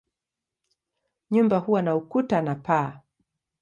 [1.31, 2.99] Nyumba huwa na ukuta na paa.